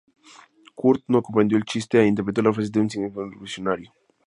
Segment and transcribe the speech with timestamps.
[0.73, 3.93] Kurt no comprendió el chiste e interpretó la frase con un significado revolucionario.